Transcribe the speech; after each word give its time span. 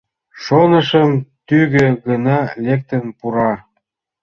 Шонышым, 0.43 1.09
тӱгӧ 1.47 1.85
гына 2.07 2.39
лектын 2.65 3.05
пура. 3.17 3.51